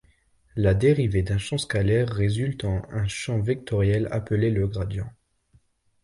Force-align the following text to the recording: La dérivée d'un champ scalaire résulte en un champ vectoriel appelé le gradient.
La 0.55 0.73
dérivée 0.73 1.21
d'un 1.21 1.37
champ 1.37 1.59
scalaire 1.59 2.09
résulte 2.09 2.63
en 2.65 2.81
un 2.89 3.07
champ 3.07 3.39
vectoriel 3.39 4.07
appelé 4.09 4.49
le 4.49 4.65
gradient. 4.67 5.11